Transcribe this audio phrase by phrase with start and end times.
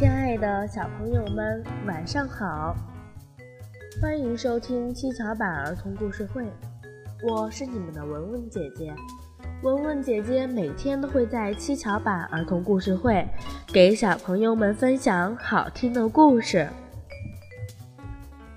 [0.00, 2.74] 亲爱的小朋友们，晚上好！
[4.00, 6.42] 欢迎收听七巧板儿童故事会，
[7.22, 8.94] 我是你们的文文姐姐。
[9.62, 13.28] 文文姐姐每天都会在七巧板儿童故事会
[13.66, 16.66] 给小朋友们分享好听的故事。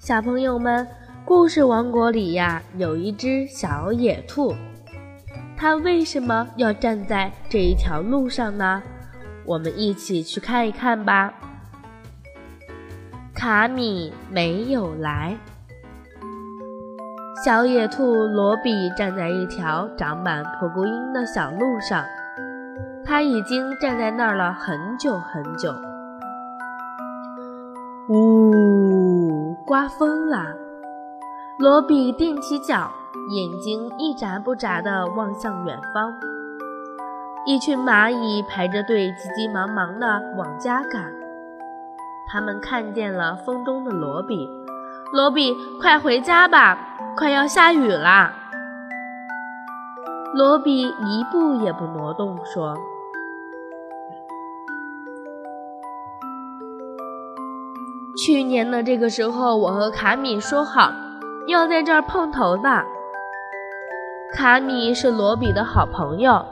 [0.00, 0.84] 小朋友们，
[1.24, 4.52] 故事王国里呀，有一只小野兔，
[5.56, 8.82] 它为什么要站在这一条路上呢？
[9.48, 11.32] 我们一起去看一看吧。
[13.34, 15.38] 卡米没有来，
[17.42, 22.04] 小野兔罗比站在一条长满蒲公英的小路上，
[23.06, 25.72] 他已经站在那儿了很久很久。
[28.10, 30.44] 呜，刮风了！
[31.58, 32.90] 罗比踮起脚，
[33.30, 36.12] 眼睛一眨不眨地望向远方。
[37.48, 41.10] 一群蚂蚁排着队，急急忙忙地往家赶。
[42.30, 44.46] 他们看见了风中的罗比，
[45.14, 46.78] 罗比，快回家吧，
[47.16, 48.34] 快要下雨啦！
[50.34, 52.76] 罗比一步也不挪动，说
[58.22, 60.92] ：“去年的这个时候，我和卡米说好
[61.46, 62.84] 要在这儿碰头的。
[64.34, 66.44] 卡米是罗比的好朋友。”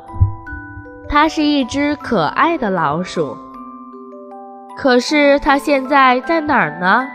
[1.16, 3.34] 它是一只可爱的老鼠，
[4.76, 7.08] 可是它现在在哪儿呢？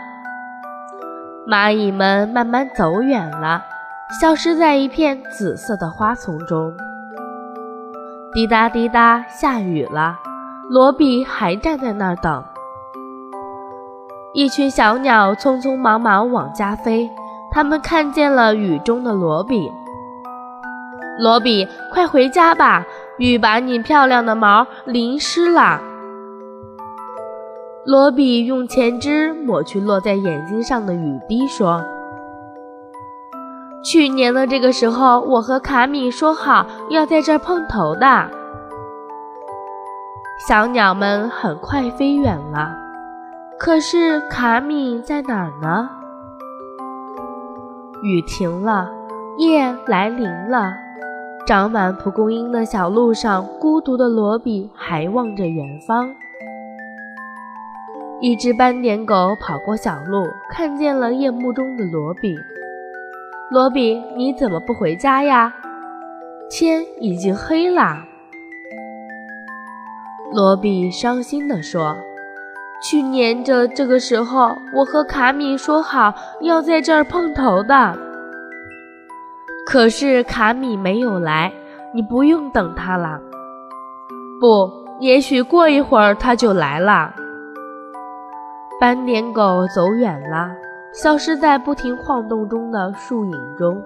[1.46, 3.62] 蚂蚁们慢慢走远了，
[4.20, 6.74] 消失在一片紫色的花丛中。
[8.34, 10.18] 滴答滴答，下雨了。
[10.68, 12.44] 罗比还站在那儿等。
[14.34, 17.08] 一群小鸟匆匆忙忙往家飞，
[17.52, 19.70] 它们看见了雨中的罗比。
[21.20, 22.84] 罗比，快回家吧！
[23.22, 25.80] 雨把你漂亮的毛淋湿了。
[27.86, 31.84] 罗比用前肢抹去落在眼睛上的雨滴，说
[33.84, 38.28] ：“去年的这个时候，我和卡米说好要在这儿碰头的。”
[40.48, 42.74] 小鸟们很快飞远了，
[43.56, 45.88] 可是卡米在哪儿呢？
[48.02, 48.90] 雨停了，
[49.38, 50.72] 夜来临了。
[51.52, 56.10] 长满蒲公英的小路上，孤独的罗比还望着远方。
[58.22, 62.34] 一只斑点狗跑过小路，看见了夜幕中的罗比。
[63.50, 65.52] 罗比，你怎么不回家呀？
[66.50, 67.98] 天已经黑了。
[70.32, 71.94] 罗比伤心地说
[72.82, 77.94] ：“去年这这个时候，我和卡米说好要在这儿碰头的。”
[79.64, 81.52] 可是卡米没有来，
[81.94, 83.20] 你不用等他了。
[84.40, 87.14] 不，也许过一会儿他就来了。
[88.80, 90.50] 斑点狗走远了，
[90.92, 93.80] 消失在不停晃动中的树影中。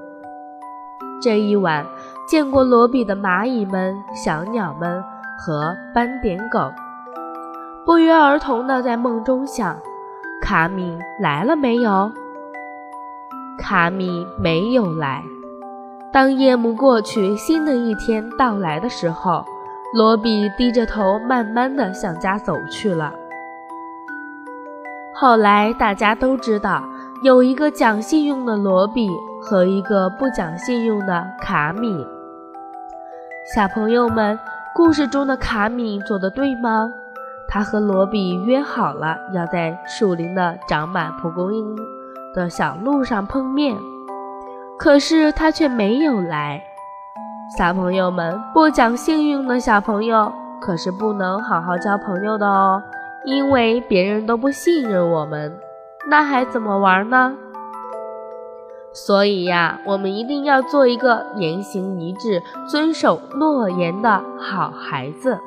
[1.22, 1.84] 这一晚，
[2.26, 5.04] 见过罗比的蚂蚁们、小鸟们
[5.38, 6.72] 和斑点狗，
[7.84, 9.76] 不约而同地在梦中想：
[10.40, 12.10] 卡米来了没有？
[13.58, 15.22] 卡米没有来。
[16.16, 19.44] 当夜幕过去，新的一天到来的时候，
[19.92, 23.12] 罗比低着头，慢慢的向家走去了。
[25.14, 26.82] 后来大家都知道，
[27.22, 29.10] 有一个讲信用的罗比
[29.42, 32.06] 和一个不讲信用的卡米。
[33.54, 34.38] 小朋友们，
[34.74, 36.90] 故事中的卡米做的对吗？
[37.46, 41.76] 他和罗比约好了，要在树林的长满蒲公英
[42.34, 43.76] 的小路上碰面。
[44.78, 46.62] 可是他却没有来。
[47.56, 52.82] 小朋友们，不讲信用的小朋友可是不能好好交朋友的哦，
[53.24, 55.56] 因为别人都不信任我们，
[56.08, 57.34] 那还怎么玩呢？
[58.92, 65.38] 所以呀，我们一定要做一个言行一致、遵守诺言的好孩子。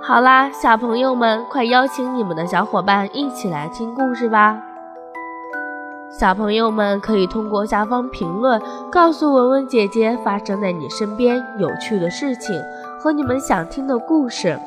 [0.00, 4.62] 好啦，小朋友们，快邀请你们的小伙伴一起来听故事吧。
[6.10, 8.60] 小朋友们可以通过下方评论
[8.90, 12.58] 告诉文文姐姐发生在你身边有趣的事情
[12.98, 14.58] 和你们想听的故事。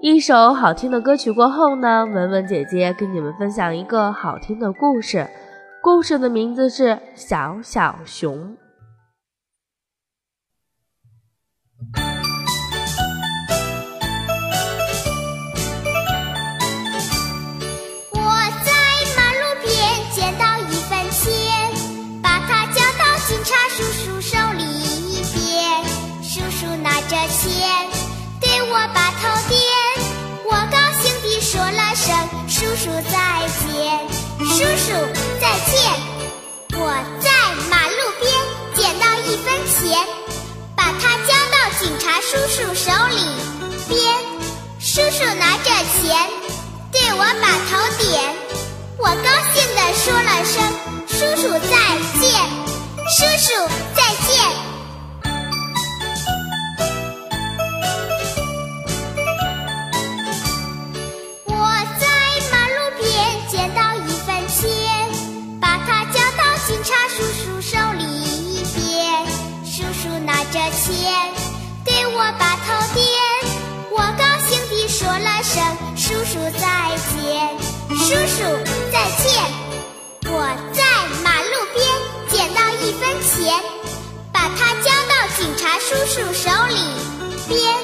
[0.00, 5.26] 一首好听的歌曲过后呢，文文姐姐跟你们分享一个好听的故事，
[5.82, 8.36] 故事的名字是《小小熊》。
[27.10, 27.90] 着钱
[28.40, 29.58] 对我把头点
[30.44, 32.14] 我高兴地说了声
[32.46, 33.66] 叔叔再见。
[34.38, 34.92] 叔叔
[35.40, 35.74] 再见
[36.78, 36.86] 我
[37.18, 37.28] 在
[37.68, 38.30] 马路边
[38.76, 40.06] 捡到一分钱
[40.76, 43.26] 把它交到警察叔叔手里
[43.88, 44.14] 边
[44.78, 46.16] 叔叔拿着钱
[46.92, 48.22] 对我把头点
[48.98, 50.62] 我高兴地说了声
[51.08, 52.70] 叔叔再见。
[53.10, 53.79] 叔叔
[72.20, 73.02] 我把头点，
[73.90, 75.64] 我高兴地说了声
[75.96, 76.68] “叔叔再
[77.08, 77.48] 见，
[77.96, 78.44] 叔叔
[78.92, 79.42] 再见”。
[80.28, 80.84] 我在
[81.24, 81.80] 马路边
[82.28, 83.58] 捡到一分钱，
[84.30, 86.76] 把它交到警察叔叔手里
[87.48, 87.74] 边。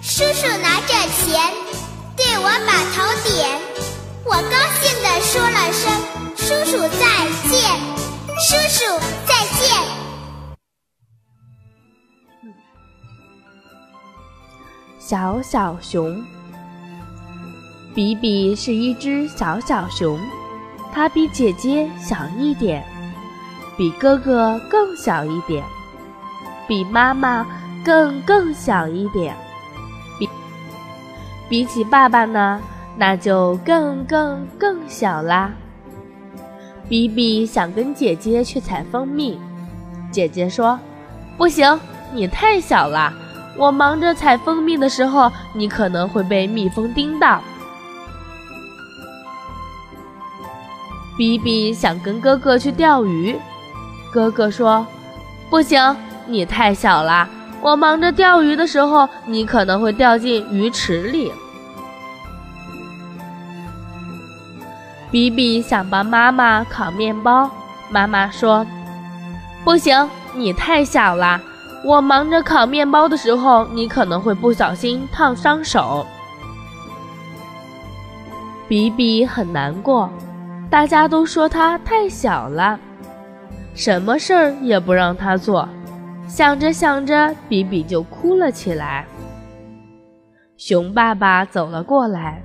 [0.00, 1.52] 叔叔拿着钱，
[2.16, 3.60] 对我把头点，
[4.24, 5.90] 我高兴地说了声
[6.38, 7.04] “叔叔再
[7.50, 7.91] 见，
[15.12, 16.24] 小小熊，
[17.94, 20.18] 比比是一只小小熊，
[20.90, 22.82] 它比姐姐小一点，
[23.76, 25.62] 比哥哥更小一点，
[26.66, 27.46] 比妈妈
[27.84, 29.36] 更更小一点，
[30.18, 30.26] 比
[31.46, 32.58] 比起爸爸呢，
[32.96, 35.52] 那就更更更小啦。
[36.88, 39.38] 比比想跟姐姐去采蜂蜜，
[40.10, 40.80] 姐姐说
[41.36, 41.78] ：“不行，
[42.14, 43.12] 你太小了。”
[43.56, 47.40] 我忙着采蜂蜜的时候，你可能会被蜜蜂叮到。
[51.16, 53.38] 比比想跟哥哥去钓鱼，
[54.12, 54.86] 哥哥说
[55.50, 55.96] ：“不行，
[56.26, 57.28] 你太小了。
[57.60, 61.30] 我忙着钓鱼的时候，你可能会掉进鱼池里。”
[65.12, 67.48] 比比想帮妈妈烤面包，
[67.90, 68.66] 妈妈说
[69.62, 71.38] ：“不行，你太小了。”
[71.84, 76.06] 我忙着烤面包的时候，你可能会不小心烫伤手。
[78.68, 80.08] 比比很难过，
[80.70, 82.78] 大家都说他太小了，
[83.74, 85.68] 什么事儿也不让他做。
[86.28, 89.04] 想着想着，比比就哭了起来。
[90.56, 92.42] 熊爸爸走了过来，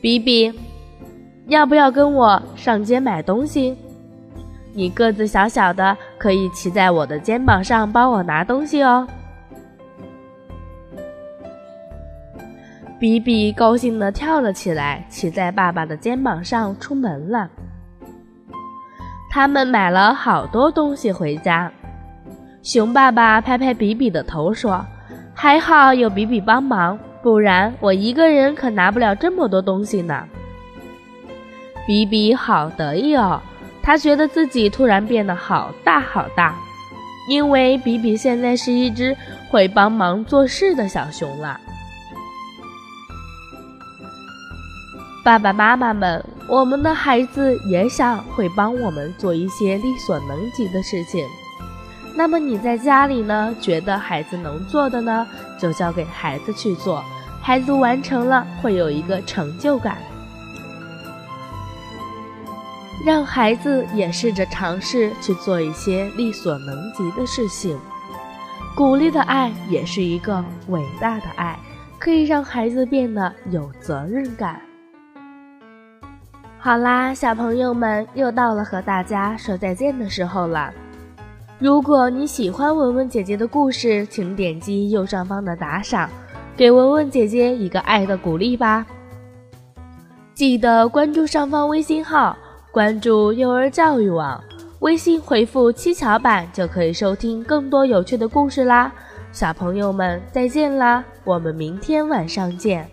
[0.00, 0.52] 比比，
[1.48, 3.76] 要不要跟我上街买东西？
[4.72, 9.06] 你个子小小的，可以骑在我的肩膀上帮我拿东西哦。
[12.98, 17.48] 比比高兴地跳了起来，骑在爸爸的肩膀上出门了。
[19.30, 21.72] 他们买了好多东西回家。
[22.62, 24.84] 熊爸爸拍拍比比的头说
[25.34, 30.26] ：“还好有比比帮忙，不然我一个人可拿不了这么多东西呢。”
[31.86, 33.40] 比比好得意哦。
[33.82, 36.54] 他觉得自己突然变得好大好大，
[37.28, 39.16] 因为比比现在是一只
[39.50, 41.58] 会帮忙做事的小熊了。
[45.22, 51.26] 爸爸妈妈们，我们的孩子也想会帮我们做一些力所能及的事情。
[52.14, 53.54] 那么你在家里呢？
[53.60, 55.26] 觉得孩子能做的呢，
[55.58, 57.04] 就交给孩子去做，
[57.40, 59.98] 孩子完成了会有一个成就感。
[63.04, 67.78] 让孩子也试着尝试去做一些力所能及的事情，
[68.76, 71.58] 鼓励的爱也是一个伟大的爱，
[71.98, 74.60] 可以让孩子变得有责任感。
[76.58, 80.70] 好啦，小朋友们，又到了和大家说再见的时候了。
[81.58, 86.10] 如果你喜欢文文姐姐的故事，请点击右上方的打赏，
[86.54, 88.84] 给文文姐姐一个爱的鼓励吧。
[90.34, 92.36] 记得关注上方微信号。
[92.72, 94.40] 关注幼儿教育网，
[94.78, 98.92] 微信回复“七巧板”就可以收听更多有趣的故事啦！
[99.32, 102.88] 小朋友们再见啦，我们明天晚上见。